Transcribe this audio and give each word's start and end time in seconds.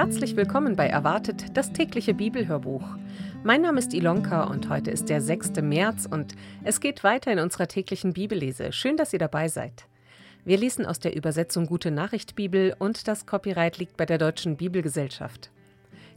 Herzlich 0.00 0.34
willkommen 0.34 0.76
bei 0.76 0.86
Erwartet, 0.86 1.58
das 1.58 1.74
tägliche 1.74 2.14
Bibelhörbuch. 2.14 2.96
Mein 3.44 3.60
Name 3.60 3.80
ist 3.80 3.92
Ilonka 3.92 4.44
und 4.44 4.70
heute 4.70 4.90
ist 4.90 5.10
der 5.10 5.20
6. 5.20 5.60
März 5.60 6.08
und 6.10 6.34
es 6.64 6.80
geht 6.80 7.04
weiter 7.04 7.30
in 7.30 7.38
unserer 7.38 7.68
täglichen 7.68 8.14
Bibellese. 8.14 8.72
Schön, 8.72 8.96
dass 8.96 9.12
ihr 9.12 9.18
dabei 9.18 9.48
seid. 9.48 9.84
Wir 10.42 10.56
lesen 10.56 10.86
aus 10.86 11.00
der 11.00 11.14
Übersetzung 11.14 11.66
Gute 11.66 11.90
Nachricht 11.90 12.34
Bibel 12.34 12.74
und 12.78 13.08
das 13.08 13.26
Copyright 13.26 13.76
liegt 13.76 13.98
bei 13.98 14.06
der 14.06 14.16
Deutschen 14.16 14.56
Bibelgesellschaft. 14.56 15.50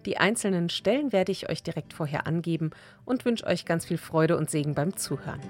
Die 0.05 0.15
einzelnen 0.15 0.69
Stellen 0.69 1.11
werde 1.11 1.33
ich 1.33 1.49
euch 1.49 1.61
direkt 1.61 1.91
vorher 1.91 2.25
angeben 2.25 2.71
und 3.03 3.25
wünsche 3.25 3.45
euch 3.45 3.65
ganz 3.65 3.83
viel 3.83 3.97
Freude 3.97 4.37
und 4.37 4.49
Segen 4.49 4.75
beim 4.75 4.95
Zuhören. 4.95 5.41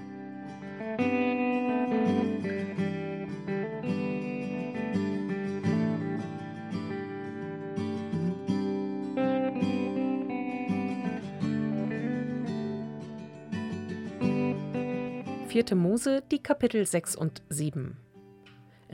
4. 15.54 15.76
Mose, 15.76 16.20
die 16.32 16.42
Kapitel 16.42 16.84
6 16.84 17.14
und 17.14 17.40
7. 17.48 17.96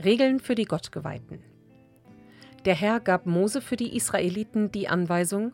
Regeln 0.03 0.39
für 0.39 0.53
die 0.53 0.65
Gottgeweihten. 0.65 1.39
Der 2.65 2.75
Herr 2.75 2.99
gab 2.99 3.25
Mose 3.25 3.61
für 3.61 3.77
die 3.77 3.95
Israeliten 3.95 4.71
die 4.71 4.87
Anweisung, 4.87 5.53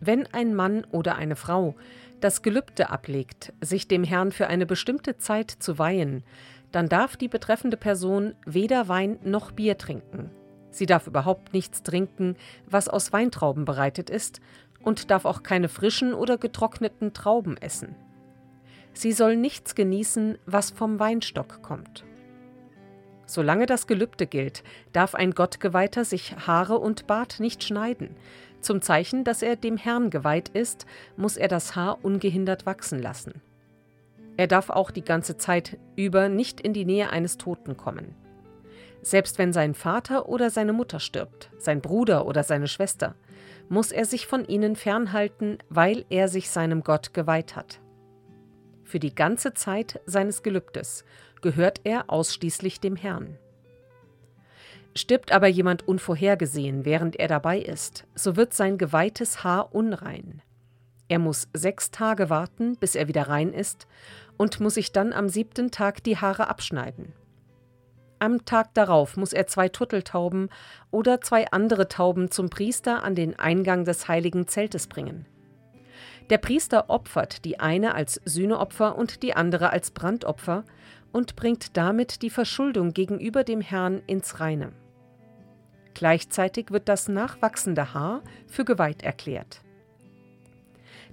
wenn 0.00 0.26
ein 0.34 0.56
Mann 0.56 0.84
oder 0.90 1.14
eine 1.14 1.36
Frau 1.36 1.76
das 2.18 2.42
Gelübde 2.42 2.90
ablegt, 2.90 3.52
sich 3.60 3.86
dem 3.86 4.02
Herrn 4.02 4.32
für 4.32 4.48
eine 4.48 4.66
bestimmte 4.66 5.16
Zeit 5.18 5.52
zu 5.52 5.78
weihen, 5.78 6.24
dann 6.72 6.88
darf 6.88 7.16
die 7.16 7.28
betreffende 7.28 7.76
Person 7.76 8.34
weder 8.44 8.88
Wein 8.88 9.20
noch 9.22 9.52
Bier 9.52 9.78
trinken. 9.78 10.32
Sie 10.72 10.86
darf 10.86 11.06
überhaupt 11.06 11.52
nichts 11.52 11.84
trinken, 11.84 12.34
was 12.68 12.88
aus 12.88 13.12
Weintrauben 13.12 13.64
bereitet 13.64 14.10
ist, 14.10 14.40
und 14.82 15.12
darf 15.12 15.26
auch 15.26 15.44
keine 15.44 15.68
frischen 15.68 16.12
oder 16.12 16.38
getrockneten 16.38 17.12
Trauben 17.12 17.56
essen. 17.56 17.94
Sie 18.92 19.12
soll 19.12 19.36
nichts 19.36 19.74
genießen, 19.74 20.38
was 20.46 20.70
vom 20.70 20.98
Weinstock 20.98 21.62
kommt. 21.62 22.04
Solange 23.26 23.66
das 23.66 23.86
Gelübde 23.86 24.26
gilt, 24.26 24.64
darf 24.92 25.14
ein 25.14 25.30
Gottgeweihter 25.30 26.04
sich 26.04 26.34
Haare 26.46 26.78
und 26.78 27.06
Bart 27.06 27.38
nicht 27.38 27.62
schneiden. 27.62 28.16
Zum 28.60 28.82
Zeichen, 28.82 29.22
dass 29.22 29.42
er 29.42 29.56
dem 29.56 29.76
Herrn 29.76 30.10
geweiht 30.10 30.48
ist, 30.48 30.84
muss 31.16 31.36
er 31.36 31.48
das 31.48 31.76
Haar 31.76 32.04
ungehindert 32.04 32.66
wachsen 32.66 33.00
lassen. 33.00 33.40
Er 34.36 34.46
darf 34.46 34.70
auch 34.70 34.90
die 34.90 35.04
ganze 35.04 35.36
Zeit 35.36 35.78
über 35.96 36.28
nicht 36.28 36.60
in 36.60 36.72
die 36.72 36.84
Nähe 36.84 37.10
eines 37.10 37.36
Toten 37.36 37.76
kommen. 37.76 38.14
Selbst 39.02 39.38
wenn 39.38 39.52
sein 39.52 39.74
Vater 39.74 40.28
oder 40.28 40.50
seine 40.50 40.72
Mutter 40.72 41.00
stirbt, 41.00 41.50
sein 41.58 41.80
Bruder 41.80 42.26
oder 42.26 42.42
seine 42.42 42.66
Schwester, 42.66 43.14
muss 43.68 43.92
er 43.92 44.04
sich 44.04 44.26
von 44.26 44.44
ihnen 44.44 44.76
fernhalten, 44.76 45.58
weil 45.68 46.04
er 46.10 46.28
sich 46.28 46.50
seinem 46.50 46.82
Gott 46.82 47.14
geweiht 47.14 47.54
hat. 47.56 47.79
Für 48.90 48.98
die 48.98 49.14
ganze 49.14 49.54
Zeit 49.54 50.00
seines 50.04 50.42
Gelübdes 50.42 51.04
gehört 51.42 51.82
er 51.84 52.10
ausschließlich 52.10 52.80
dem 52.80 52.96
Herrn. 52.96 53.38
Stirbt 54.96 55.30
aber 55.30 55.46
jemand 55.46 55.86
unvorhergesehen, 55.86 56.84
während 56.84 57.14
er 57.14 57.28
dabei 57.28 57.60
ist, 57.60 58.04
so 58.16 58.34
wird 58.34 58.52
sein 58.52 58.78
geweihtes 58.78 59.44
Haar 59.44 59.72
unrein. 59.72 60.42
Er 61.06 61.20
muss 61.20 61.46
sechs 61.54 61.92
Tage 61.92 62.30
warten, 62.30 62.76
bis 62.78 62.96
er 62.96 63.06
wieder 63.06 63.28
rein 63.28 63.52
ist, 63.52 63.86
und 64.36 64.58
muss 64.58 64.74
sich 64.74 64.90
dann 64.90 65.12
am 65.12 65.28
siebten 65.28 65.70
Tag 65.70 66.02
die 66.02 66.16
Haare 66.16 66.48
abschneiden. 66.48 67.12
Am 68.18 68.44
Tag 68.44 68.74
darauf 68.74 69.16
muss 69.16 69.32
er 69.32 69.46
zwei 69.46 69.68
Turteltauben 69.68 70.48
oder 70.90 71.20
zwei 71.20 71.48
andere 71.52 71.86
Tauben 71.86 72.32
zum 72.32 72.50
Priester 72.50 73.04
an 73.04 73.14
den 73.14 73.38
Eingang 73.38 73.84
des 73.84 74.08
heiligen 74.08 74.48
Zeltes 74.48 74.88
bringen. 74.88 75.26
Der 76.30 76.38
Priester 76.38 76.88
opfert 76.88 77.44
die 77.44 77.58
eine 77.58 77.94
als 77.94 78.20
Sühneopfer 78.24 78.96
und 78.96 79.24
die 79.24 79.34
andere 79.34 79.70
als 79.70 79.90
Brandopfer 79.90 80.64
und 81.10 81.34
bringt 81.34 81.76
damit 81.76 82.22
die 82.22 82.30
Verschuldung 82.30 82.92
gegenüber 82.92 83.42
dem 83.42 83.60
Herrn 83.60 84.00
ins 84.06 84.38
Reine. 84.38 84.72
Gleichzeitig 85.94 86.70
wird 86.70 86.88
das 86.88 87.08
nachwachsende 87.08 87.94
Haar 87.94 88.22
für 88.46 88.64
geweiht 88.64 89.02
erklärt. 89.02 89.62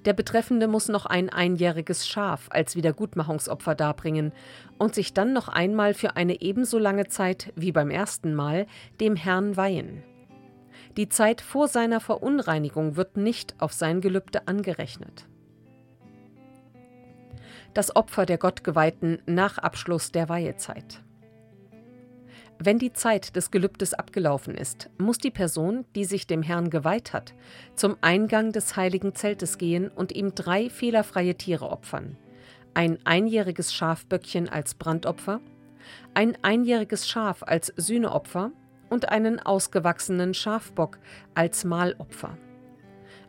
Der 0.06 0.14
Betreffende 0.14 0.68
muss 0.68 0.88
noch 0.88 1.08
ein 1.08 1.30
einjähriges 1.30 2.08
Schaf 2.08 2.48
als 2.52 2.76
Wiedergutmachungsopfer 2.76 3.74
darbringen 3.74 4.32
und 4.78 4.94
sich 4.94 5.14
dann 5.14 5.34
noch 5.34 5.48
einmal 5.48 5.96
für 5.96 6.16
eine 6.16 6.42
ebenso 6.42 6.78
lange 6.78 7.08
Zeit 7.08 7.52
wie 7.56 7.72
beim 7.72 7.90
ersten 7.90 8.36
Mal 8.36 8.68
dem 9.02 9.16
Herrn 9.16 9.58
weihen. 9.58 10.04
Die 10.98 11.10
Zeit 11.10 11.42
vor 11.42 11.68
seiner 11.68 12.00
Verunreinigung 12.00 12.96
wird 12.96 13.18
nicht 13.18 13.54
auf 13.60 13.72
sein 13.72 14.02
Gelübde 14.02 14.48
angerechnet. 14.48 15.28
Das 17.76 17.96
Opfer 17.96 18.26
der 18.26 18.40
Gottgeweihten 18.40 19.22
nach 19.28 19.60
Abschluss 19.60 20.12
der 20.12 20.28
Weihezeit. 20.28 21.04
Wenn 22.58 22.80
die 22.80 22.94
Zeit 22.94 23.36
des 23.36 23.52
Gelübdes 23.52 23.94
abgelaufen 23.94 24.56
ist, 24.56 24.90
muss 24.98 25.20
die 25.20 25.30
Person, 25.30 25.86
die 25.96 26.06
sich 26.06 26.26
dem 26.26 26.42
Herrn 26.42 26.72
geweiht 26.72 27.14
hat, 27.14 27.36
zum 27.76 27.98
Eingang 28.02 28.52
des 28.52 28.76
heiligen 28.76 29.14
Zeltes 29.14 29.60
gehen 29.60 29.90
und 29.90 30.12
ihm 30.12 30.34
drei 30.34 30.72
fehlerfreie 30.72 31.36
Tiere 31.36 31.70
opfern. 31.70 32.18
Ein 32.74 32.98
einjähriges 33.06 33.72
Schafböckchen 33.72 34.50
als 34.50 34.74
Brandopfer, 34.74 35.42
ein 36.16 36.36
einjähriges 36.42 37.08
Schaf 37.08 37.44
als 37.44 37.72
Sühneopfer 37.78 38.52
und 38.90 39.10
einen 39.10 39.40
ausgewachsenen 39.40 40.34
Schafbock 40.34 40.98
als 41.36 41.64
Mahlopfer. 41.64 42.38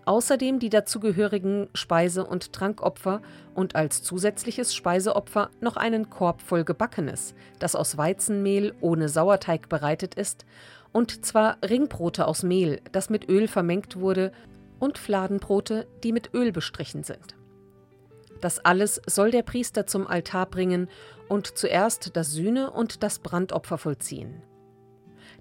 Außerdem 0.04 0.58
die 0.58 0.70
dazugehörigen 0.70 1.68
Speise- 1.74 2.24
und 2.24 2.54
Trankopfer 2.54 3.20
und 3.54 3.76
als 3.76 4.02
zusätzliches 4.02 4.74
Speiseopfer 4.74 5.50
noch 5.60 5.76
einen 5.76 6.08
Korb 6.08 6.40
voll 6.40 6.64
Gebackenes, 6.64 7.34
das 7.58 7.76
aus 7.76 7.98
Weizenmehl 7.98 8.74
ohne 8.80 9.10
Sauerteig 9.10 9.68
bereitet 9.68 10.14
ist, 10.14 10.46
und 10.92 11.26
zwar 11.26 11.58
Ringbrote 11.62 12.26
aus 12.26 12.42
Mehl, 12.42 12.80
das 12.92 13.10
mit 13.10 13.28
Öl 13.28 13.48
vermengt 13.48 14.00
wurde, 14.00 14.32
und 14.78 14.96
Fladenbrote, 14.96 15.86
die 16.02 16.12
mit 16.12 16.32
Öl 16.34 16.52
bestrichen 16.52 17.02
sind. 17.02 17.36
Das 18.40 18.64
alles 18.64 19.02
soll 19.06 19.30
der 19.30 19.42
Priester 19.42 19.86
zum 19.86 20.06
Altar 20.06 20.46
bringen 20.46 20.88
und 21.28 21.58
zuerst 21.58 22.16
das 22.16 22.32
Sühne- 22.32 22.70
und 22.70 23.02
das 23.02 23.18
Brandopfer 23.18 23.78
vollziehen. 23.78 24.42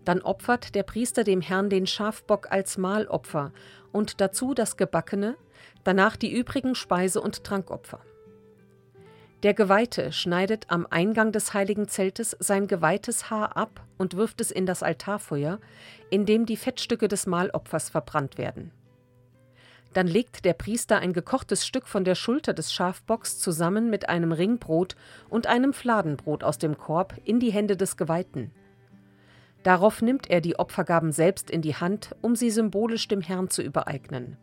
Dann 0.07 0.21
opfert 0.21 0.73
der 0.73 0.83
Priester 0.83 1.25
dem 1.25 1.41
Herrn 1.41 1.69
den 1.69 1.85
Schafbock 1.85 2.49
als 2.49 2.77
Mahlopfer 2.77 3.51
und 3.91 4.21
dazu 4.21 4.53
das 4.53 4.77
Gebackene, 4.77 5.35
danach 5.83 6.15
die 6.15 6.31
übrigen 6.31 6.75
Speise- 6.75 7.19
und 7.19 7.43
Trankopfer. 7.43 7.99
Der 9.43 9.53
Geweihte 9.53 10.13
schneidet 10.13 10.67
am 10.69 10.87
Eingang 10.89 11.33
des 11.33 11.53
heiligen 11.53 11.89
Zeltes 11.89 12.37
sein 12.39 12.67
geweihtes 12.67 13.29
Haar 13.29 13.57
ab 13.57 13.85
und 13.97 14.15
wirft 14.15 14.39
es 14.39 14.49
in 14.49 14.65
das 14.65 14.81
Altarfeuer, 14.81 15.59
in 16.09 16.25
dem 16.25 16.45
die 16.45 16.55
Fettstücke 16.55 17.09
des 17.09 17.27
Mahlopfers 17.27 17.89
verbrannt 17.89 18.37
werden. 18.37 18.71
Dann 19.91 20.07
legt 20.07 20.45
der 20.45 20.53
Priester 20.53 20.99
ein 20.99 21.11
gekochtes 21.11 21.67
Stück 21.67 21.85
von 21.85 22.05
der 22.05 22.15
Schulter 22.15 22.53
des 22.53 22.71
Schafbocks 22.71 23.39
zusammen 23.39 23.89
mit 23.89 24.07
einem 24.07 24.31
Ringbrot 24.31 24.95
und 25.27 25.47
einem 25.47 25.73
Fladenbrot 25.73 26.45
aus 26.45 26.57
dem 26.57 26.77
Korb 26.77 27.15
in 27.25 27.41
die 27.41 27.51
Hände 27.51 27.75
des 27.75 27.97
Geweihten 27.97 28.53
Darauf 29.63 30.01
nimmt 30.01 30.29
er 30.29 30.41
die 30.41 30.57
Opfergaben 30.59 31.11
selbst 31.11 31.49
in 31.49 31.61
die 31.61 31.75
Hand, 31.75 32.15
um 32.21 32.35
sie 32.35 32.51
symbolisch 32.51 33.07
dem 33.07 33.21
Herrn 33.21 33.49
zu 33.49 33.61
übereignen. 33.61 34.37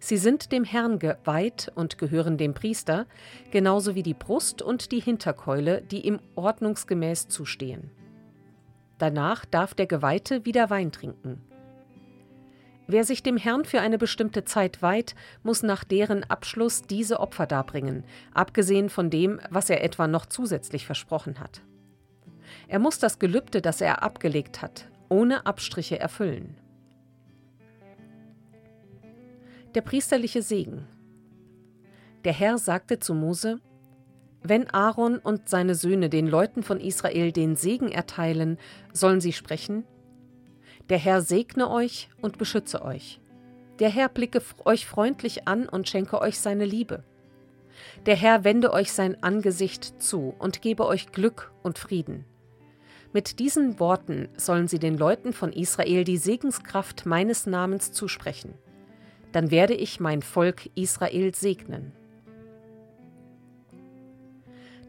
Sie 0.00 0.16
sind 0.16 0.52
dem 0.52 0.64
Herrn 0.64 0.98
geweiht 0.98 1.72
und 1.74 1.98
gehören 1.98 2.38
dem 2.38 2.54
Priester, 2.54 3.06
genauso 3.50 3.94
wie 3.94 4.02
die 4.02 4.14
Brust 4.14 4.62
und 4.62 4.92
die 4.92 5.00
Hinterkeule, 5.00 5.82
die 5.82 6.06
ihm 6.06 6.20
ordnungsgemäß 6.36 7.28
zustehen. 7.28 7.90
Danach 8.98 9.44
darf 9.44 9.74
der 9.74 9.86
Geweihte 9.86 10.44
wieder 10.44 10.70
Wein 10.70 10.92
trinken. 10.92 11.42
Wer 12.90 13.04
sich 13.04 13.22
dem 13.22 13.36
Herrn 13.36 13.64
für 13.64 13.80
eine 13.80 13.98
bestimmte 13.98 14.44
Zeit 14.44 14.80
weiht, 14.80 15.14
muss 15.42 15.62
nach 15.62 15.84
deren 15.84 16.24
Abschluss 16.24 16.82
diese 16.82 17.20
Opfer 17.20 17.46
darbringen, 17.46 18.04
abgesehen 18.32 18.88
von 18.88 19.10
dem, 19.10 19.40
was 19.50 19.68
er 19.68 19.84
etwa 19.84 20.08
noch 20.08 20.24
zusätzlich 20.24 20.86
versprochen 20.86 21.38
hat. 21.38 21.60
Er 22.68 22.78
muss 22.78 22.98
das 22.98 23.18
Gelübde, 23.18 23.62
das 23.62 23.80
er 23.80 24.02
abgelegt 24.02 24.60
hat, 24.60 24.88
ohne 25.08 25.46
Abstriche 25.46 25.98
erfüllen. 25.98 26.54
Der 29.74 29.80
priesterliche 29.80 30.42
Segen. 30.42 30.86
Der 32.24 32.32
Herr 32.32 32.58
sagte 32.58 33.00
zu 33.00 33.14
Mose, 33.14 33.58
wenn 34.42 34.68
Aaron 34.70 35.18
und 35.18 35.48
seine 35.48 35.74
Söhne 35.74 36.10
den 36.10 36.26
Leuten 36.26 36.62
von 36.62 36.78
Israel 36.78 37.32
den 37.32 37.56
Segen 37.56 37.90
erteilen, 37.90 38.58
sollen 38.92 39.20
sie 39.20 39.32
sprechen, 39.32 39.84
der 40.88 40.98
Herr 40.98 41.22
segne 41.22 41.70
euch 41.70 42.08
und 42.22 42.38
beschütze 42.38 42.82
euch. 42.82 43.20
Der 43.78 43.90
Herr 43.90 44.08
blicke 44.08 44.42
euch 44.64 44.86
freundlich 44.86 45.46
an 45.46 45.68
und 45.68 45.88
schenke 45.88 46.20
euch 46.20 46.38
seine 46.38 46.64
Liebe. 46.64 47.04
Der 48.06 48.16
Herr 48.16 48.44
wende 48.44 48.72
euch 48.72 48.92
sein 48.92 49.22
Angesicht 49.22 50.02
zu 50.02 50.34
und 50.38 50.62
gebe 50.62 50.86
euch 50.86 51.12
Glück 51.12 51.52
und 51.62 51.78
Frieden. 51.78 52.24
Mit 53.12 53.38
diesen 53.38 53.80
Worten 53.80 54.28
sollen 54.36 54.68
sie 54.68 54.78
den 54.78 54.98
Leuten 54.98 55.32
von 55.32 55.52
Israel 55.52 56.04
die 56.04 56.18
Segenskraft 56.18 57.06
meines 57.06 57.46
Namens 57.46 57.92
zusprechen. 57.92 58.52
Dann 59.32 59.50
werde 59.50 59.74
ich 59.74 59.98
mein 59.98 60.20
Volk 60.20 60.68
Israel 60.74 61.34
segnen. 61.34 61.92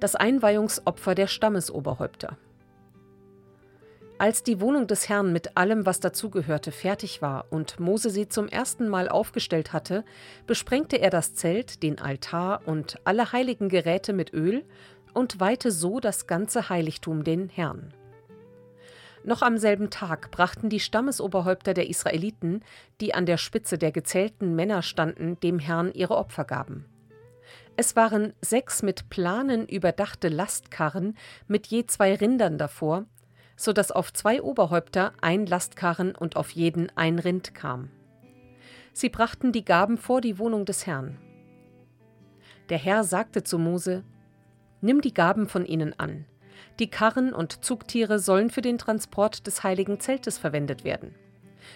Das 0.01 0.16
Einweihungsopfer 0.16 1.16
der 1.16 1.27
Stammesoberhäupter. 1.27 2.38
Als 4.18 4.44
die 4.44 4.60
Wohnung 4.60 4.86
des 4.86 5.07
Herrn 5.07 5.31
mit 5.31 5.56
allem, 5.56 5.86
was 5.86 6.01
dazugehörte, 6.01 6.74
fertig 6.74 7.21
war 7.21 7.45
und 7.51 7.80
Mose 7.80 8.10
sie 8.10 8.27
zum 8.27 8.50
ersten 8.50 8.89
Mal 8.89 9.07
aufgestellt 9.07 9.71
hatte, 9.71 10.04
besprengte 10.45 10.98
er 10.98 11.10
das 11.10 11.36
Zelt, 11.36 11.83
den 11.83 12.00
Altar 12.00 12.63
und 12.66 12.98
alle 13.06 13.31
heiligen 13.31 13.69
Geräte 13.69 14.12
mit 14.12 14.33
Öl 14.33 14.66
und 15.13 15.39
weihte 15.39 15.71
so 15.71 16.01
das 16.01 16.27
ganze 16.27 16.68
Heiligtum 16.68 17.24
den 17.24 17.48
Herrn. 17.48 17.94
Noch 19.24 19.42
am 19.42 19.57
selben 19.57 19.89
Tag 19.89 20.31
brachten 20.31 20.69
die 20.69 20.80
Stammesoberhäupter 20.80 21.74
der 21.74 21.89
Israeliten, 21.89 22.63
die 23.01 23.13
an 23.13 23.25
der 23.25 23.38
Spitze 23.38 23.77
der 23.77 23.92
gezählten 23.92 24.56
Männer 24.56 24.81
standen, 24.81 25.39
dem 25.39 25.60
Herrn 25.60 25.92
ihre 25.94 26.18
Opfergaben. 26.18 26.86
Es 27.75 27.95
waren 27.95 28.33
sechs 28.42 28.83
mit 28.83 29.10
Planen 29.10 29.68
überdachte 29.68 30.30
Lastkarren 30.30 31.18
mit 31.48 31.68
je 31.68 31.86
zwei 31.86 32.16
Rindern 32.16 32.57
davor 32.57 33.06
so 33.60 33.74
dass 33.74 33.92
auf 33.92 34.13
zwei 34.13 34.42
Oberhäupter 34.42 35.12
ein 35.19 35.45
Lastkarren 35.45 36.16
und 36.16 36.38
auf 36.38 36.51
jeden 36.51 36.89
ein 36.95 37.19
Rind 37.19 37.54
kam. 37.54 37.89
Sie 38.94 39.10
brachten 39.10 39.51
die 39.51 39.66
Gaben 39.66 39.98
vor 39.98 40.21
die 40.21 40.39
Wohnung 40.39 40.63
des 40.63 40.88
Herrn. 40.88 41.18
Der 42.69 42.77
Herr 42.77 43.04
sagte 43.04 43.44
zu 43.44 43.60
Mose: 43.60 44.06
Nimm 44.80 45.01
die 45.01 45.13
Gaben 45.13 45.50
von 45.50 45.66
ihnen 45.66 45.94
an. 46.00 46.24
Die 46.80 46.90
Karren 46.90 47.34
und 47.34 47.66
Zugtiere 47.66 48.20
sollen 48.20 48.50
für 48.50 48.62
den 48.62 48.78
Transport 48.78 49.46
des 49.48 49.64
heiligen 49.64 50.00
Zeltes 50.00 50.38
verwendet 50.38 50.86
werden. 50.86 51.14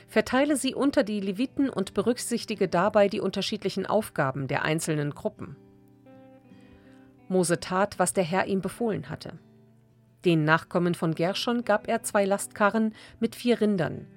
Verteile 0.07 0.55
sie 0.55 0.73
unter 0.73 1.03
die 1.03 1.19
Leviten 1.19 1.69
und 1.69 1.93
berücksichtige 1.93 2.69
dabei 2.69 3.09
die 3.09 3.19
unterschiedlichen 3.19 3.85
Aufgaben 3.85 4.47
der 4.47 4.63
einzelnen 4.63 5.13
Gruppen. 5.13 5.57
Mose 7.27 7.59
tat, 7.59 7.99
was 7.99 8.13
der 8.13 8.23
Herr 8.23 8.47
ihm 8.47 8.61
befohlen 8.61 9.09
hatte. 9.09 9.39
Den 10.23 10.45
Nachkommen 10.45 10.95
von 10.95 11.15
Gershon 11.15 11.65
gab 11.65 11.89
er 11.89 12.03
zwei 12.03 12.23
Lastkarren 12.23 12.93
mit 13.19 13.35
vier 13.35 13.59
Rindern, 13.59 14.07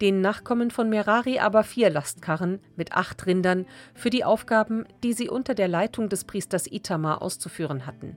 den 0.00 0.20
Nachkommen 0.20 0.70
von 0.70 0.88
Merari 0.88 1.40
aber 1.40 1.64
vier 1.64 1.90
Lastkarren 1.90 2.60
mit 2.76 2.92
acht 2.92 3.26
Rindern 3.26 3.66
für 3.94 4.10
die 4.10 4.24
Aufgaben, 4.24 4.84
die 5.02 5.12
sie 5.12 5.28
unter 5.28 5.54
der 5.54 5.66
Leitung 5.66 6.08
des 6.08 6.24
Priesters 6.24 6.70
Itamar 6.70 7.22
auszuführen 7.22 7.86
hatten. 7.86 8.16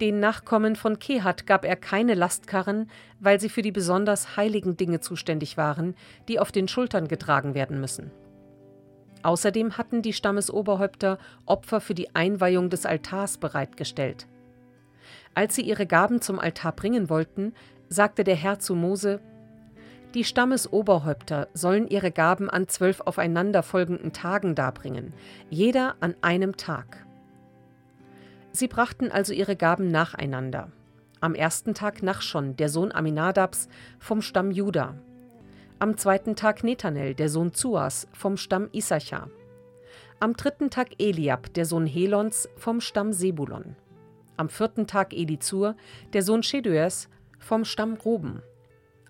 Den 0.00 0.18
Nachkommen 0.18 0.74
von 0.74 0.98
Kehat 0.98 1.46
gab 1.46 1.64
er 1.64 1.76
keine 1.76 2.14
Lastkarren, 2.14 2.90
weil 3.20 3.38
sie 3.38 3.48
für 3.48 3.62
die 3.62 3.70
besonders 3.70 4.36
heiligen 4.36 4.76
Dinge 4.76 5.00
zuständig 5.00 5.56
waren, 5.56 5.94
die 6.28 6.40
auf 6.40 6.50
den 6.50 6.66
Schultern 6.66 7.06
getragen 7.06 7.54
werden 7.54 7.80
müssen. 7.80 8.10
Außerdem 9.22 9.78
hatten 9.78 10.02
die 10.02 10.12
Stammesoberhäupter 10.12 11.18
Opfer 11.46 11.80
für 11.80 11.94
die 11.94 12.14
Einweihung 12.14 12.70
des 12.70 12.86
Altars 12.86 13.38
bereitgestellt. 13.38 14.26
Als 15.34 15.54
sie 15.54 15.62
ihre 15.62 15.86
Gaben 15.86 16.20
zum 16.20 16.38
Altar 16.38 16.72
bringen 16.72 17.08
wollten, 17.08 17.54
sagte 17.88 18.24
der 18.24 18.36
Herr 18.36 18.58
zu 18.58 18.74
Mose: 18.74 19.20
Die 20.14 20.24
Stammesoberhäupter 20.24 21.48
sollen 21.54 21.88
ihre 21.88 22.10
Gaben 22.10 22.50
an 22.50 22.68
zwölf 22.68 23.00
aufeinanderfolgenden 23.00 24.12
Tagen 24.12 24.54
darbringen, 24.54 25.14
jeder 25.50 25.94
an 26.00 26.14
einem 26.20 26.56
Tag. 26.56 27.06
Sie 28.56 28.68
brachten 28.68 29.10
also 29.10 29.32
ihre 29.32 29.56
Gaben 29.56 29.88
nacheinander. 29.88 30.70
Am 31.20 31.34
ersten 31.34 31.74
Tag 31.74 32.04
Nachschon, 32.04 32.54
der 32.54 32.68
Sohn 32.68 32.92
Aminadabs, 32.92 33.68
vom 33.98 34.22
Stamm 34.22 34.52
Juda. 34.52 34.94
Am 35.80 35.96
zweiten 35.96 36.36
Tag 36.36 36.62
Nethanel, 36.62 37.16
der 37.16 37.28
Sohn 37.28 37.52
Zuas, 37.52 38.06
vom 38.12 38.36
Stamm 38.36 38.68
Issachar. 38.70 39.28
Am 40.20 40.34
dritten 40.34 40.70
Tag 40.70 40.90
Eliab, 41.00 41.52
der 41.54 41.64
Sohn 41.66 41.84
Helons, 41.84 42.48
vom 42.56 42.80
Stamm 42.80 43.12
Sebulon. 43.12 43.74
Am 44.36 44.48
vierten 44.48 44.86
Tag 44.86 45.12
Elizur, 45.12 45.74
der 46.12 46.22
Sohn 46.22 46.44
Scheduers, 46.44 47.08
vom 47.40 47.64
Stamm 47.64 47.94
Ruben. 47.94 48.40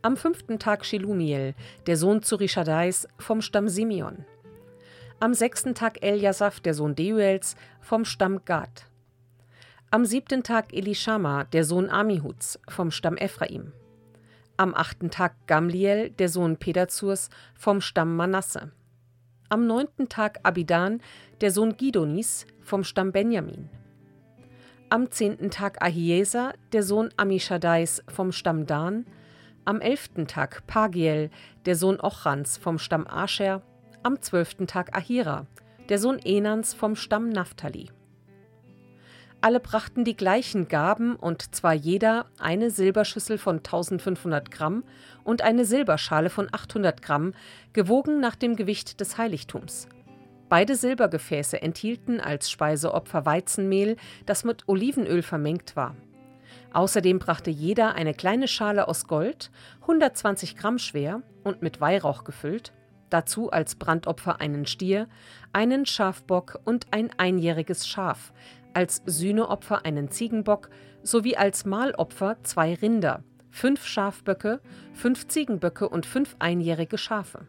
Am 0.01 0.17
fünften 0.17 0.59
Tag 0.59 0.87
Shelumiel, 0.87 1.55
der 1.87 1.99
Sohn 1.99 2.23
Zurishadais, 2.23 3.07
vom 3.19 3.43
Stamm 3.43 3.69
Simeon. 3.69 4.25
Am 5.21 5.35
sechsten 5.35 5.75
Tag 5.75 6.03
Eliasaph, 6.03 6.61
der 6.61 6.73
Sohn 6.73 6.95
Deuels, 6.95 7.57
vom 7.83 8.07
Stamm 8.07 8.41
Gad. 8.47 8.87
Am 9.95 10.05
siebten 10.05 10.43
Tag 10.43 10.75
Elishama, 10.75 11.45
der 11.45 11.63
Sohn 11.63 11.89
Amihuds, 11.89 12.59
vom 12.69 12.91
Stamm 12.91 13.17
Ephraim. 13.17 13.73
Am 14.57 14.75
achten 14.75 15.09
Tag 15.09 15.47
Gamliel, 15.47 16.11
der 16.11 16.29
Sohn 16.29 16.57
Pedazurs, 16.57 17.31
vom 17.55 17.81
Stamm 17.81 18.17
Manasse. 18.17 18.73
Am 19.51 19.69
neunten 19.69 20.09
Tag 20.09 20.41
Abidan, 20.43 21.01
der 21.41 21.53
Sohn 21.53 21.77
Gidonis, 21.77 22.45
vom 22.61 22.83
Stamm 22.83 23.13
Benjamin. 23.13 23.71
Am 24.89 25.13
zehnten 25.13 25.53
Tag 25.53 25.81
Ahieser, 25.81 26.55
der 26.73 26.83
Sohn 26.83 27.11
Amishadais 27.17 28.03
vom 28.09 28.33
Stamm 28.33 28.67
Dan. 28.67 29.07
Am 29.65 29.81
elften 29.81 30.27
Tag 30.27 30.67
Pagiel, 30.67 31.31
der 31.67 31.77
Sohn 31.77 32.01
Ochrans 32.01 32.57
vom 32.57 32.81
Stamm 32.81 33.07
Ascher. 33.07 33.63
Am 34.03 34.21
zwölften 34.21 34.67
Tag 34.67 34.97
Ahira, 34.97 35.47
der 35.89 36.01
Sohn 36.01 36.19
Enans 36.19 36.75
vom 36.75 36.97
Stamm 36.97 37.29
Naphtali. 37.29 37.91
Alle 39.45 39.61
brachten 39.61 40.05
die 40.05 40.17
gleichen 40.17 40.69
Gaben 40.69 41.17
und 41.17 41.55
zwar 41.55 41.75
jeder 41.75 42.25
eine 42.39 42.71
Silberschüssel 42.71 43.37
von 43.37 43.59
1500 43.59 44.51
Gramm 44.51 44.85
und 45.23 45.43
eine 45.43 45.67
Silberschale 45.67 46.31
von 46.31 46.49
800 46.51 47.03
Gramm, 47.03 47.35
gewogen 47.75 48.21
nach 48.21 48.37
dem 48.37 48.57
Gewicht 48.57 49.01
des 49.01 49.19
Heiligtums. 49.19 49.87
Beide 50.49 50.77
Silbergefäße 50.77 51.61
enthielten 51.61 52.21
als 52.21 52.51
Speiseopfer 52.51 53.27
Weizenmehl, 53.27 53.97
das 54.25 54.45
mit 54.45 54.67
Olivenöl 54.67 55.21
vermengt 55.21 55.77
war. 55.77 55.95
Außerdem 56.73 57.19
brachte 57.19 57.51
jeder 57.51 57.97
eine 57.97 58.15
kleine 58.15 58.49
Schale 58.49 58.89
aus 58.89 59.07
Gold, 59.07 59.51
120 59.83 60.57
Gramm 60.57 60.79
schwer 60.79 61.21
und 61.43 61.61
mit 61.61 61.83
Weihrauch 61.83 62.25
gefüllt, 62.25 62.73
dazu 63.11 63.51
als 63.51 63.75
Brandopfer 63.75 64.41
einen 64.41 64.67
Stier, 64.67 65.07
einen 65.53 65.85
Schafbock 65.85 66.61
und 66.65 66.87
ein 66.93 67.11
einjähriges 67.19 67.87
Schaf, 67.87 68.33
als 68.75 69.03
Sühneopfer 69.07 69.85
einen 69.85 70.11
Ziegenbock 70.11 70.71
sowie 71.03 71.37
als 71.37 71.65
Mahlopfer 71.65 72.37
zwei 72.43 72.75
Rinder, 72.75 73.23
fünf 73.51 73.87
Schafböcke, 73.87 74.61
fünf 74.93 75.29
Ziegenböcke 75.29 75.89
und 75.89 76.07
fünf 76.07 76.37
einjährige 76.39 76.99
Schafe. 76.99 77.47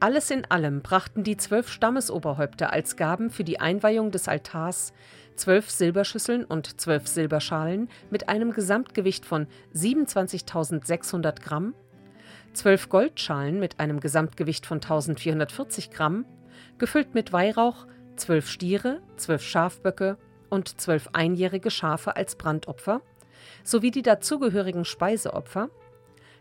Alles 0.00 0.30
in 0.30 0.44
allem 0.50 0.82
brachten 0.82 1.22
die 1.22 1.36
zwölf 1.36 1.70
Stammesoberhäupter 1.70 2.72
als 2.72 2.96
Gaben 2.96 3.30
für 3.30 3.44
die 3.44 3.60
Einweihung 3.60 4.10
des 4.10 4.28
Altars 4.28 4.92
zwölf 5.36 5.70
Silberschüsseln 5.70 6.44
und 6.44 6.80
zwölf 6.80 7.06
Silberschalen 7.06 7.88
mit 8.10 8.28
einem 8.28 8.52
Gesamtgewicht 8.52 9.24
von 9.24 9.46
27.600 9.74 11.40
Gramm, 11.40 11.74
zwölf 12.52 12.88
Goldschalen 12.88 13.58
mit 13.58 13.80
einem 13.80 14.00
Gesamtgewicht 14.00 14.66
von 14.66 14.76
1440 14.76 15.90
Gramm, 15.90 16.24
gefüllt 16.78 17.14
mit 17.14 17.32
Weihrauch, 17.32 17.86
zwölf 18.16 18.48
Stiere, 18.48 19.00
zwölf 19.16 19.42
Schafböcke 19.42 20.18
und 20.50 20.80
zwölf 20.80 21.08
einjährige 21.12 21.70
Schafe 21.70 22.16
als 22.16 22.36
Brandopfer, 22.36 23.00
sowie 23.62 23.90
die 23.90 24.02
dazugehörigen 24.02 24.84
Speiseopfer, 24.84 25.70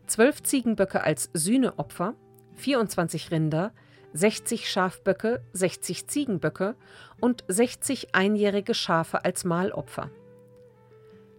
zwölf 0.08 0.44
Ziegenböcke 0.44 1.04
als 1.04 1.30
Sühneopfer, 1.34 2.16
24 2.56 3.32
Rinder, 3.32 3.72
60 4.14 4.70
Schafböcke, 4.70 5.44
60 5.54 6.08
Ziegenböcke 6.08 6.76
und 7.20 7.44
60 7.48 8.14
einjährige 8.14 8.76
Schafe 8.76 9.26
als 9.26 9.44
Mahlopfer. 9.44 10.12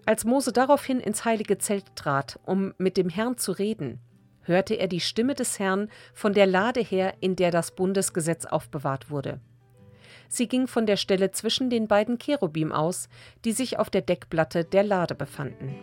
Als 0.07 0.25
Mose 0.25 0.53
daraufhin 0.53 1.00
ins 1.00 1.25
heilige 1.25 1.59
Zelt 1.59 1.97
trat, 1.97 2.38
um 2.45 2.75
mit 2.76 2.97
dem 2.97 3.09
Herrn 3.09 3.38
zu 3.38 3.53
reden, 3.53 4.00
hörte 4.43 4.75
er 4.75 4.88
die 4.88 5.00
Stimme 5.00 5.35
des 5.35 5.59
Herrn 5.59 5.88
von 6.12 6.35
der 6.35 6.47
Lade 6.47 6.81
her, 6.81 7.14
in 7.21 7.37
der 7.37 7.50
das 7.50 7.71
Bundesgesetz 7.71 8.45
aufbewahrt 8.45 9.11
wurde. 9.11 9.41
Sie 10.28 10.49
ging 10.49 10.66
von 10.66 10.87
der 10.87 10.97
Stelle 10.97 11.31
zwischen 11.31 11.71
den 11.71 11.88
beiden 11.88 12.19
Cherubim 12.19 12.73
aus, 12.73 13.09
die 13.45 13.52
sich 13.52 13.78
auf 13.78 13.90
der 13.90 14.02
Deckplatte 14.02 14.64
der 14.64 14.83
Lade 14.83 15.14
befanden. 15.14 15.75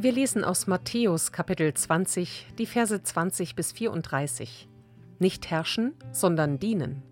Wir 0.00 0.14
lesen 0.14 0.42
aus 0.42 0.66
Matthäus 0.66 1.32
Kapitel 1.32 1.74
20, 1.74 2.46
die 2.56 2.64
Verse 2.64 3.02
20 3.02 3.54
bis 3.54 3.72
34. 3.72 4.66
Nicht 5.18 5.50
herrschen, 5.50 5.92
sondern 6.12 6.58
dienen. 6.58 7.02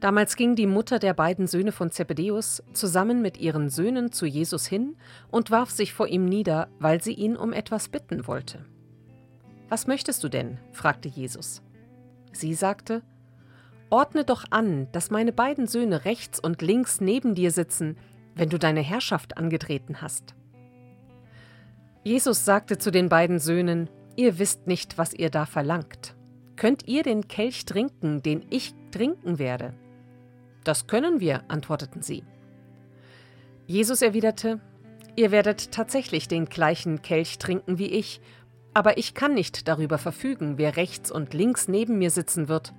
Damals 0.00 0.36
ging 0.36 0.56
die 0.56 0.66
Mutter 0.66 0.98
der 0.98 1.12
beiden 1.12 1.46
Söhne 1.46 1.72
von 1.72 1.90
Zebedäus 1.90 2.62
zusammen 2.72 3.20
mit 3.20 3.38
ihren 3.38 3.68
Söhnen 3.68 4.12
zu 4.12 4.24
Jesus 4.24 4.66
hin 4.66 4.96
und 5.30 5.50
warf 5.50 5.70
sich 5.70 5.92
vor 5.92 6.08
ihm 6.08 6.24
nieder, 6.24 6.68
weil 6.78 7.02
sie 7.02 7.12
ihn 7.12 7.36
um 7.36 7.52
etwas 7.52 7.88
bitten 7.88 8.26
wollte. 8.26 8.64
Was 9.68 9.86
möchtest 9.86 10.24
du 10.24 10.28
denn? 10.28 10.58
fragte 10.72 11.08
Jesus. 11.08 11.62
Sie 12.32 12.54
sagte, 12.54 13.02
Ordne 13.90 14.24
doch 14.24 14.44
an, 14.50 14.88
dass 14.92 15.10
meine 15.10 15.32
beiden 15.32 15.66
Söhne 15.66 16.04
rechts 16.04 16.40
und 16.40 16.62
links 16.62 17.00
neben 17.00 17.34
dir 17.34 17.50
sitzen, 17.50 17.98
wenn 18.34 18.48
du 18.48 18.58
deine 18.58 18.80
Herrschaft 18.80 19.36
angetreten 19.36 20.00
hast. 20.00 20.34
Jesus 22.04 22.44
sagte 22.44 22.78
zu 22.78 22.90
den 22.90 23.08
beiden 23.08 23.38
Söhnen, 23.38 23.90
Ihr 24.16 24.38
wisst 24.38 24.66
nicht, 24.66 24.98
was 24.98 25.12
ihr 25.12 25.30
da 25.30 25.46
verlangt. 25.46 26.14
Könnt 26.56 26.88
ihr 26.88 27.02
den 27.02 27.28
Kelch 27.28 27.64
trinken, 27.64 28.22
den 28.22 28.44
ich 28.50 28.74
trinken 28.90 29.38
werde? 29.38 29.72
Das 30.64 30.86
können 30.86 31.20
wir, 31.20 31.42
antworteten 31.48 32.02
sie. 32.02 32.24
Jesus 33.66 34.02
erwiderte, 34.02 34.60
Ihr 35.16 35.30
werdet 35.30 35.72
tatsächlich 35.72 36.28
den 36.28 36.46
gleichen 36.46 37.02
Kelch 37.02 37.38
trinken 37.38 37.78
wie 37.78 37.88
ich, 37.88 38.20
aber 38.72 38.98
ich 38.98 39.14
kann 39.14 39.34
nicht 39.34 39.68
darüber 39.68 39.98
verfügen, 39.98 40.56
wer 40.56 40.76
rechts 40.76 41.10
und 41.10 41.34
links 41.34 41.68
neben 41.68 41.98
mir 41.98 42.10
sitzen 42.10 42.48
wird. 42.48 42.72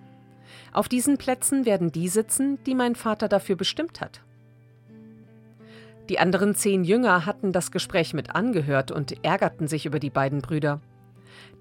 Auf 0.71 0.87
diesen 0.87 1.17
Plätzen 1.17 1.65
werden 1.65 1.91
die 1.91 2.07
sitzen, 2.07 2.57
die 2.65 2.75
mein 2.75 2.95
Vater 2.95 3.27
dafür 3.27 3.55
bestimmt 3.55 4.01
hat. 4.01 4.21
Die 6.09 6.19
anderen 6.19 6.55
zehn 6.55 6.83
Jünger 6.83 7.25
hatten 7.25 7.51
das 7.51 7.71
Gespräch 7.71 8.13
mit 8.13 8.35
angehört 8.35 8.91
und 8.91 9.23
ärgerten 9.23 9.67
sich 9.67 9.85
über 9.85 9.99
die 9.99 10.09
beiden 10.09 10.41
Brüder. 10.41 10.81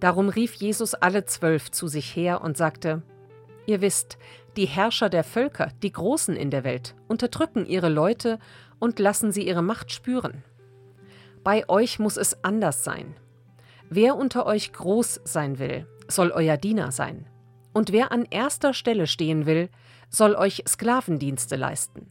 Darum 0.00 0.28
rief 0.28 0.54
Jesus 0.54 0.94
alle 0.94 1.24
zwölf 1.24 1.70
zu 1.70 1.88
sich 1.88 2.16
her 2.16 2.40
und 2.42 2.56
sagte, 2.56 3.02
Ihr 3.66 3.80
wisst, 3.80 4.18
die 4.56 4.66
Herrscher 4.66 5.08
der 5.08 5.24
Völker, 5.24 5.68
die 5.82 5.92
Großen 5.92 6.36
in 6.36 6.50
der 6.50 6.64
Welt, 6.64 6.94
unterdrücken 7.08 7.66
ihre 7.66 7.88
Leute 7.88 8.38
und 8.78 8.98
lassen 8.98 9.32
sie 9.32 9.46
ihre 9.46 9.62
Macht 9.62 9.92
spüren. 9.92 10.42
Bei 11.44 11.68
euch 11.68 11.98
muss 11.98 12.16
es 12.16 12.44
anders 12.44 12.84
sein. 12.84 13.14
Wer 13.88 14.16
unter 14.16 14.46
euch 14.46 14.72
groß 14.72 15.20
sein 15.24 15.58
will, 15.58 15.86
soll 16.08 16.30
euer 16.30 16.56
Diener 16.56 16.92
sein. 16.92 17.26
Und 17.72 17.92
wer 17.92 18.12
an 18.12 18.26
erster 18.28 18.74
Stelle 18.74 19.06
stehen 19.06 19.46
will, 19.46 19.68
soll 20.08 20.34
euch 20.34 20.64
Sklavendienste 20.68 21.56
leisten. 21.56 22.10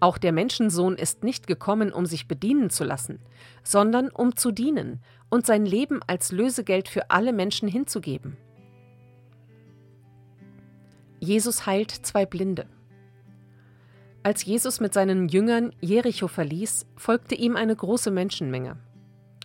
Auch 0.00 0.18
der 0.18 0.32
Menschensohn 0.32 0.96
ist 0.96 1.22
nicht 1.22 1.46
gekommen, 1.46 1.92
um 1.92 2.06
sich 2.06 2.26
bedienen 2.26 2.70
zu 2.70 2.82
lassen, 2.82 3.20
sondern 3.62 4.08
um 4.08 4.34
zu 4.34 4.50
dienen 4.50 5.00
und 5.30 5.46
sein 5.46 5.64
Leben 5.64 6.00
als 6.06 6.32
Lösegeld 6.32 6.88
für 6.88 7.10
alle 7.10 7.32
Menschen 7.32 7.68
hinzugeben. 7.68 8.36
Jesus 11.22 11.66
heilt 11.66 11.92
zwei 11.92 12.26
Blinde. 12.26 12.66
Als 14.24 14.44
Jesus 14.44 14.80
mit 14.80 14.92
seinen 14.92 15.28
Jüngern 15.28 15.72
Jericho 15.80 16.26
verließ, 16.26 16.84
folgte 16.96 17.36
ihm 17.36 17.54
eine 17.54 17.76
große 17.76 18.10
Menschenmenge. 18.10 18.76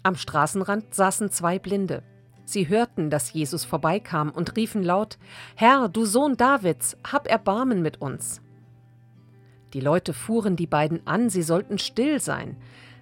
Am 0.02 0.16
Straßenrand 0.16 0.96
saßen 0.96 1.30
zwei 1.30 1.60
Blinde. 1.60 2.02
Sie 2.46 2.68
hörten, 2.68 3.12
dass 3.12 3.32
Jesus 3.32 3.64
vorbeikam 3.64 4.32
und 4.32 4.58
riefen 4.58 4.82
laut: 4.82 5.20
Herr, 5.54 5.88
du 5.88 6.06
Sohn 6.06 6.36
Davids, 6.36 6.98
hab 7.12 7.28
Erbarmen 7.28 7.84
mit 7.84 8.02
uns. 8.02 8.42
Die 9.74 9.82
Leute 9.82 10.14
fuhren 10.14 10.56
die 10.56 10.66
beiden 10.66 11.06
an, 11.06 11.30
sie 11.30 11.44
sollten 11.44 11.78
still 11.78 12.20
sein, 12.20 12.58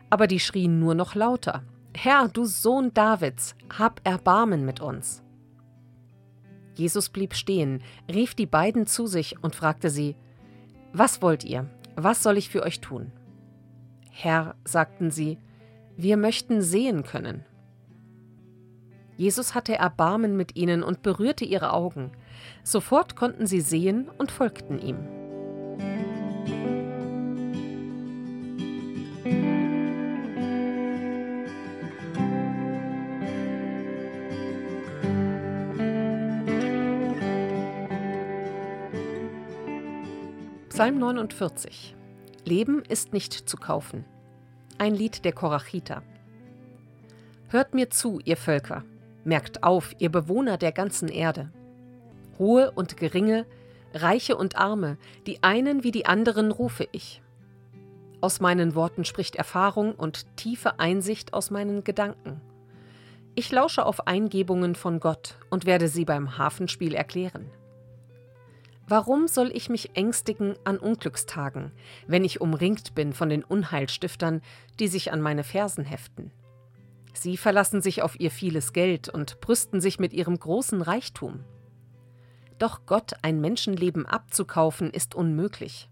aber 0.09 0.27
die 0.27 0.41
schrien 0.41 0.79
nur 0.79 0.95
noch 0.95 1.15
lauter: 1.15 1.63
Herr, 1.95 2.27
du 2.27 2.43
Sohn 2.43 2.93
Davids, 2.93 3.55
hab 3.79 4.01
Erbarmen 4.03 4.65
mit 4.65 4.81
uns. 4.81 5.23
Jesus 6.75 7.09
blieb 7.09 7.33
stehen, 7.33 7.81
rief 8.13 8.35
die 8.35 8.45
beiden 8.45 8.85
zu 8.85 9.07
sich 9.07 9.41
und 9.41 9.55
fragte 9.55 9.89
sie, 9.89 10.15
Was 10.93 11.21
wollt 11.21 11.43
ihr? 11.43 11.69
Was 11.95 12.21
soll 12.21 12.37
ich 12.37 12.49
für 12.49 12.63
euch 12.63 12.81
tun? 12.81 13.11
Herr, 14.11 14.55
sagten 14.65 15.11
sie, 15.11 15.37
wir 15.97 16.17
möchten 16.17 16.61
sehen 16.61 17.03
können. 17.03 17.45
Jesus 19.17 19.55
hatte 19.55 19.75
Erbarmen 19.75 20.35
mit 20.35 20.55
ihnen 20.57 20.83
und 20.83 21.01
berührte 21.01 21.45
ihre 21.45 21.71
Augen. 21.71 22.11
Sofort 22.63 23.15
konnten 23.15 23.47
sie 23.47 23.61
sehen 23.61 24.09
und 24.17 24.31
folgten 24.31 24.79
ihm. 24.79 24.97
Psalm 40.75 40.99
49 40.99 41.95
Leben 42.43 42.83
ist 42.89 43.13
nicht 43.13 43.31
zu 43.31 43.55
kaufen. 43.55 44.03
Ein 44.77 44.93
Lied 44.93 45.23
der 45.23 45.31
Korachiter. 45.31 46.03
Hört 47.47 47.73
mir 47.73 47.89
zu, 47.91 48.19
ihr 48.25 48.35
Völker, 48.35 48.83
merkt 49.23 49.63
auf, 49.63 49.95
ihr 49.99 50.11
Bewohner 50.11 50.57
der 50.57 50.73
ganzen 50.73 51.07
Erde. 51.07 51.49
Hohe 52.37 52.71
und 52.71 52.97
geringe, 52.97 53.45
Reiche 53.93 54.35
und 54.35 54.57
Arme, 54.57 54.97
die 55.27 55.41
einen 55.43 55.85
wie 55.85 55.91
die 55.91 56.07
anderen 56.07 56.51
rufe 56.51 56.89
ich. 56.91 57.21
Aus 58.19 58.41
meinen 58.41 58.75
Worten 58.75 59.05
spricht 59.05 59.37
Erfahrung 59.37 59.95
und 59.95 60.35
tiefe 60.35 60.77
Einsicht 60.77 61.33
aus 61.33 61.51
meinen 61.51 61.85
Gedanken. 61.85 62.41
Ich 63.33 63.49
lausche 63.49 63.85
auf 63.85 64.07
Eingebungen 64.07 64.75
von 64.75 64.99
Gott 64.99 65.37
und 65.49 65.65
werde 65.65 65.87
sie 65.87 66.03
beim 66.03 66.37
Hafenspiel 66.37 66.95
erklären. 66.95 67.49
Warum 68.87 69.27
soll 69.27 69.49
ich 69.51 69.69
mich 69.69 69.95
ängstigen 69.95 70.55
an 70.63 70.77
Unglückstagen, 70.77 71.71
wenn 72.05 72.23
ich 72.23 72.39
umringt 72.39 72.93
bin 72.93 73.13
von 73.13 73.29
den 73.29 73.43
Unheilstiftern, 73.43 74.41
die 74.79 74.87
sich 74.87 75.11
an 75.11 75.21
meine 75.21 75.43
Fersen 75.43 75.85
heften? 75.85 76.31
Sie 77.13 77.35
verlassen 77.37 77.81
sich 77.81 78.03
auf 78.03 78.19
ihr 78.19 78.29
vieles 78.29 78.73
Geld 78.73 79.09
und 79.09 79.41
brüsten 79.41 79.81
sich 79.81 79.99
mit 79.99 80.13
ihrem 80.13 80.37
großen 80.37 80.83
Reichtum. 80.83 81.43
Doch 82.59 82.85
Gott 82.85 83.13
ein 83.23 83.41
Menschenleben 83.41 84.05
abzukaufen, 84.05 84.91
ist 84.91 85.15
unmöglich. 85.15 85.89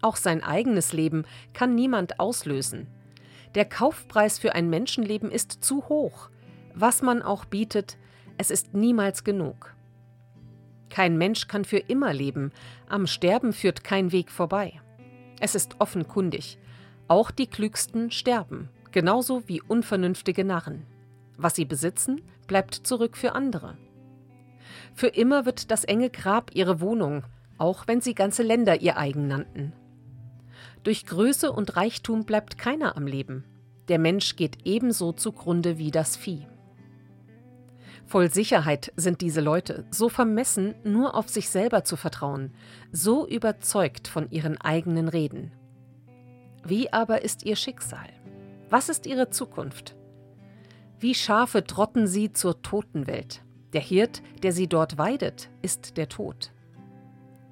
Auch 0.00 0.16
sein 0.16 0.42
eigenes 0.42 0.92
Leben 0.92 1.24
kann 1.52 1.74
niemand 1.74 2.20
auslösen. 2.20 2.86
Der 3.54 3.64
Kaufpreis 3.64 4.38
für 4.38 4.54
ein 4.54 4.70
Menschenleben 4.70 5.30
ist 5.30 5.62
zu 5.62 5.88
hoch. 5.88 6.30
Was 6.74 7.02
man 7.02 7.22
auch 7.22 7.44
bietet, 7.44 7.98
es 8.38 8.50
ist 8.50 8.74
niemals 8.74 9.24
genug. 9.24 9.74
Kein 10.90 11.18
Mensch 11.18 11.48
kann 11.48 11.64
für 11.64 11.78
immer 11.78 12.12
leben, 12.12 12.52
am 12.88 13.06
Sterben 13.06 13.52
führt 13.52 13.84
kein 13.84 14.12
Weg 14.12 14.30
vorbei. 14.30 14.80
Es 15.40 15.54
ist 15.54 15.80
offenkundig. 15.80 16.58
Auch 17.08 17.30
die 17.30 17.46
Klügsten 17.46 18.10
sterben, 18.10 18.68
genauso 18.92 19.48
wie 19.48 19.60
unvernünftige 19.60 20.44
Narren. 20.44 20.86
Was 21.36 21.56
sie 21.56 21.64
besitzen, 21.64 22.22
bleibt 22.46 22.74
zurück 22.74 23.16
für 23.16 23.34
andere. 23.34 23.76
Für 24.94 25.08
immer 25.08 25.44
wird 25.44 25.70
das 25.70 25.84
enge 25.84 26.10
Grab 26.10 26.50
ihre 26.54 26.80
Wohnung, 26.80 27.24
auch 27.58 27.86
wenn 27.86 28.00
sie 28.00 28.14
ganze 28.14 28.42
Länder 28.42 28.80
ihr 28.80 28.96
eigen 28.96 29.26
nannten. 29.26 29.72
Durch 30.82 31.06
Größe 31.06 31.50
und 31.50 31.76
Reichtum 31.76 32.24
bleibt 32.24 32.58
keiner 32.58 32.96
am 32.96 33.06
Leben. 33.06 33.44
Der 33.88 33.98
Mensch 33.98 34.36
geht 34.36 34.58
ebenso 34.64 35.12
zugrunde 35.12 35.78
wie 35.78 35.90
das 35.90 36.16
Vieh. 36.16 36.46
Voll 38.06 38.30
Sicherheit 38.30 38.92
sind 38.96 39.20
diese 39.20 39.40
Leute, 39.40 39.86
so 39.90 40.08
vermessen, 40.08 40.74
nur 40.84 41.14
auf 41.14 41.28
sich 41.28 41.48
selber 41.48 41.84
zu 41.84 41.96
vertrauen, 41.96 42.52
so 42.92 43.26
überzeugt 43.26 44.08
von 44.08 44.30
ihren 44.30 44.60
eigenen 44.60 45.08
Reden. 45.08 45.52
Wie 46.64 46.92
aber 46.92 47.22
ist 47.22 47.44
ihr 47.44 47.56
Schicksal? 47.56 48.08
Was 48.70 48.88
ist 48.88 49.06
ihre 49.06 49.30
Zukunft? 49.30 49.96
Wie 50.98 51.14
Schafe 51.14 51.64
trotten 51.64 52.06
sie 52.06 52.32
zur 52.32 52.62
Totenwelt. 52.62 53.42
Der 53.72 53.80
Hirt, 53.80 54.22
der 54.42 54.52
sie 54.52 54.68
dort 54.68 54.98
weidet, 54.98 55.50
ist 55.62 55.96
der 55.96 56.08
Tod. 56.08 56.52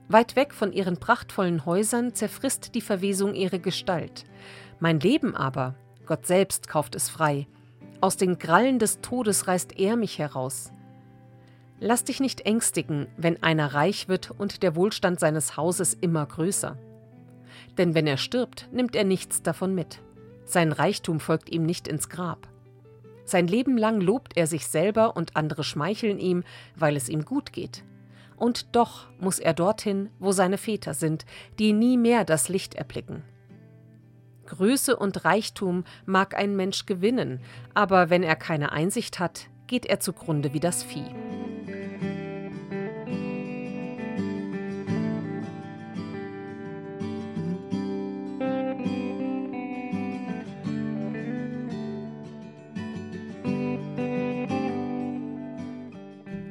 Weit 0.09 0.37
weg 0.37 0.55
von 0.55 0.73
ihren 0.73 0.99
prachtvollen 0.99 1.67
Häusern 1.67 2.15
zerfrisst 2.15 2.75
die 2.75 2.81
Verwesung 2.81 3.35
ihre 3.35 3.59
Gestalt. 3.59 4.25
Mein 4.79 5.01
Leben 5.01 5.35
aber, 5.35 5.75
Gott 6.07 6.27
selbst 6.27 6.69
kauft 6.69 6.95
es 6.95 7.09
frei, 7.09 7.47
aus 8.03 8.17
den 8.17 8.39
Krallen 8.39 8.81
des 8.81 9.01
Todes 9.01 9.47
reißt 9.47 9.79
er 9.79 9.97
mich 9.97 10.19
heraus. 10.19 10.73
Lass 11.79 12.03
dich 12.03 12.19
nicht 12.19 12.43
ängstigen, 12.43 13.07
wenn 13.17 13.43
einer 13.43 13.75
reich 13.75 14.09
wird 14.09 14.33
und 14.33 14.65
der 14.65 14.75
Wohlstand 14.75 15.21
seines 15.21 15.57
Hauses 15.57 15.95
immer 15.95 16.27
größer. 16.27 16.77
Denn 17.79 17.95
wenn 17.95 18.09
er 18.09 18.17
stirbt, 18.17 18.69
nimmt 18.73 18.97
er 18.97 19.05
nichts 19.05 19.43
davon 19.43 19.75
mit. 19.75 20.01
Sein 20.45 20.73
Reichtum 20.73 21.21
folgt 21.21 21.49
ihm 21.51 21.65
nicht 21.65 21.87
ins 21.87 22.09
Grab. 22.09 22.49
Sein 23.25 23.47
Leben 23.47 23.79
lang 23.79 24.01
lobt 24.01 24.37
er 24.37 24.49
sich 24.49 24.67
selber 24.67 25.17
und 25.17 25.37
andere 25.37 25.63
schmeicheln 25.63 26.19
ihm, 26.19 26.43
weil 26.75 26.97
es 26.97 27.09
ihm 27.09 27.25
gut 27.25 27.53
geht. 27.53 27.85
Und 28.37 28.75
doch 28.75 29.07
muss 29.21 29.39
er 29.39 29.55
dorthin, 29.55 30.11
wo 30.19 30.33
seine 30.33 30.59
Väter 30.59 30.95
sind, 30.95 31.25
die 31.61 31.73
nie 31.73 31.97
mehr 31.97 32.25
das 32.25 32.49
Licht 32.49 32.75
erblicken. 32.75 33.23
Größe 34.53 34.97
und 34.97 35.25
Reichtum 35.25 35.85
mag 36.05 36.37
ein 36.37 36.55
Mensch 36.55 36.85
gewinnen, 36.85 37.41
aber 37.73 38.11
wenn 38.11 38.23
er 38.23 38.37
keine 38.37 38.71
Einsicht 38.71 39.19
hat, 39.19 39.47
geht 39.67 39.87
er 39.87 39.99
zugrunde 39.99 40.53
wie 40.53 40.61
das 40.61 40.83
Vieh. 40.83 41.07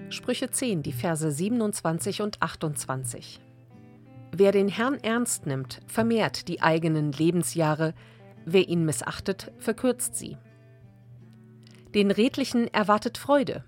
Sprüche 0.10 0.50
10, 0.50 0.82
die 0.82 0.92
Verse 0.92 1.32
27 1.32 2.24
und 2.24 2.42
28. 2.42 3.40
Wer 4.34 4.52
den 4.52 4.70
Herrn 4.70 4.96
ernst 5.04 5.46
nimmt, 5.46 5.82
vermehrt 5.88 6.48
die 6.48 6.62
eigenen 6.62 7.12
Lebensjahre, 7.12 7.94
wer 8.46 8.68
ihn 8.68 8.86
missachtet, 8.86 9.52
verkürzt 9.58 10.16
sie. 10.16 10.38
Den 11.94 12.12
Redlichen 12.12 12.74
erwartet 12.74 13.18
Freude, 13.18 13.66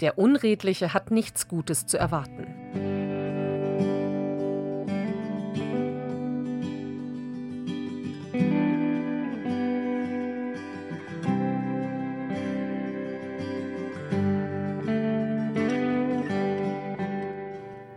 der 0.00 0.18
Unredliche 0.18 0.94
hat 0.94 1.10
nichts 1.10 1.48
Gutes 1.48 1.86
zu 1.86 1.98
erwarten. 1.98 2.46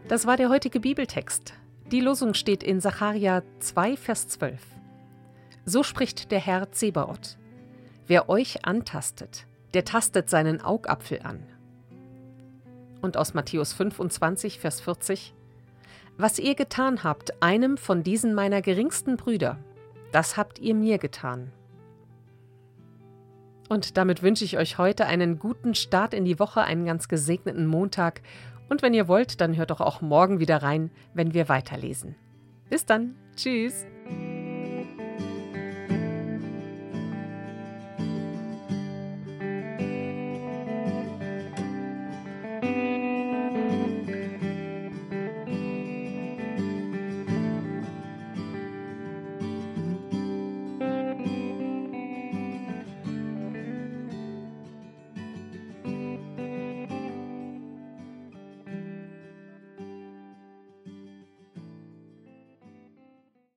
Das 0.10 0.26
war 0.28 0.36
der 0.36 0.50
heutige 0.50 0.82
Bibeltext. 0.82 1.54
Die 1.92 2.00
Losung 2.00 2.34
steht 2.36 2.64
in 2.64 2.80
Sacharja 2.80 3.44
2, 3.60 3.98
Vers 3.98 4.30
12. 4.30 4.62
So 5.66 5.84
spricht 5.84 6.32
der 6.32 6.40
Herr 6.40 6.72
Zebaoth. 6.72 7.38
Wer 8.08 8.30
euch 8.30 8.66
antastet, 8.66 9.46
der 9.74 9.84
tastet 9.84 10.30
seinen 10.30 10.62
Augapfel 10.62 11.20
an. 11.22 11.44
Und 13.02 13.18
aus 13.18 13.34
Matthäus 13.34 13.74
25, 13.74 14.62
Vers 14.62 14.80
40. 14.80 15.34
Was 16.18 16.40
ihr 16.40 16.56
getan 16.56 17.04
habt, 17.04 17.44
einem 17.44 17.76
von 17.76 18.04
diesen 18.04 18.34
meiner 18.34 18.62
geringsten 18.62 19.18
Brüder, 19.18 19.58
das 20.14 20.38
habt 20.38 20.60
ihr 20.60 20.76
mir 20.76 20.98
getan. 20.98 21.52
Und 23.68 23.98
damit 23.98 24.24
wünsche 24.24 24.46
ich 24.46 24.58
euch 24.58 24.78
heute 24.78 25.08
einen 25.08 25.40
guten 25.40 25.76
Start 25.76 26.14
in 26.14 26.24
die 26.24 26.40
Woche, 26.40 26.62
einen 26.62 26.86
ganz 26.86 27.10
gesegneten 27.10 27.66
Montag 27.66 28.22
und 28.72 28.82
wenn 28.82 28.94
ihr 28.94 29.10
wollt, 29.10 29.42
dann 29.42 29.58
hört 29.58 29.70
doch 29.70 29.82
auch 29.82 30.00
morgen 30.00 30.40
wieder 30.40 30.64
rein, 30.64 30.92
wenn 31.14 31.34
wir 31.34 31.50
weiterlesen. 31.50 32.16
Bis 32.70 32.86
dann. 32.86 33.16
Tschüss. 33.36 33.86